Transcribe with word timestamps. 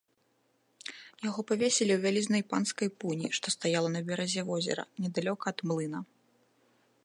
Яго 1.27 1.39
павесілі 1.51 1.91
ў 1.95 1.99
вялізнай 2.05 2.43
панскай 2.53 2.89
пуні, 3.03 3.27
што 3.39 3.47
стаяла 3.59 3.89
на 3.97 4.01
беразе 4.11 4.41
возера, 4.51 4.83
недалёка 5.05 5.45
ад 5.53 5.59
млына. 5.73 5.99